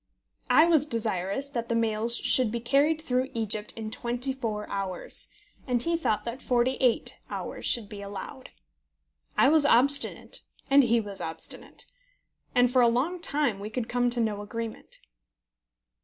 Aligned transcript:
I 0.49 0.65
was 0.65 0.87
desirous 0.87 1.47
that 1.49 1.69
the 1.69 1.75
mails 1.75 2.17
should 2.17 2.51
be 2.51 2.59
carried 2.59 3.03
through 3.03 3.29
Egypt 3.35 3.71
in 3.75 3.91
twenty 3.91 4.33
four 4.33 4.67
hours, 4.67 5.31
and 5.67 5.83
he 5.83 5.95
thought 5.95 6.25
that 6.25 6.41
forty 6.41 6.71
eight 6.79 7.13
hours 7.29 7.67
should 7.67 7.87
be 7.87 8.01
allowed. 8.01 8.49
I 9.37 9.47
was 9.49 9.63
obstinate, 9.63 10.41
and 10.71 10.81
he 10.83 10.99
was 10.99 11.21
obstinate; 11.21 11.85
and 12.55 12.73
for 12.73 12.81
a 12.81 12.87
long 12.89 13.19
time 13.21 13.59
we 13.59 13.69
could 13.69 13.87
come 13.87 14.09
to 14.09 14.19
no 14.19 14.41
agreement. 14.41 15.01